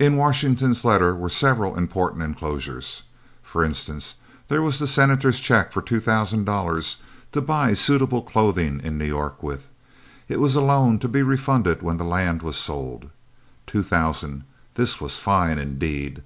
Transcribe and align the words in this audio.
In 0.00 0.16
Washington's 0.16 0.84
letter 0.84 1.14
were 1.14 1.28
several 1.28 1.76
important 1.76 2.24
enclosures. 2.24 3.02
For 3.44 3.62
instance, 3.64 4.16
there 4.48 4.60
was 4.60 4.80
the 4.80 4.88
Senator's 4.88 5.38
check 5.38 5.70
for 5.70 5.80
$2,000 5.80 6.96
"to 7.30 7.40
buy 7.40 7.72
suitable 7.72 8.22
clothing 8.22 8.80
in 8.82 8.98
New 8.98 9.04
York 9.04 9.44
with!" 9.44 9.68
It 10.26 10.40
was 10.40 10.56
a 10.56 10.60
loan 10.62 10.98
to 10.98 11.06
be 11.06 11.22
refunded 11.22 11.80
when 11.80 11.96
the 11.96 12.04
Land 12.04 12.42
was 12.42 12.56
sold. 12.56 13.08
Two 13.68 13.84
thousand 13.84 14.42
this 14.74 15.00
was 15.00 15.16
fine 15.20 15.60
indeed. 15.60 16.24